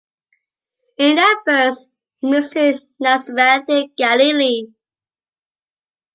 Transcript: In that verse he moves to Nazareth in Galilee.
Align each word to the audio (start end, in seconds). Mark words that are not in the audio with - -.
In 0.97 1.15
that 1.17 1.43
verse 1.45 1.87
he 2.17 2.27
moves 2.31 2.49
to 2.53 2.79
Nazareth 2.99 3.69
in 3.69 3.91
Galilee. 3.95 4.65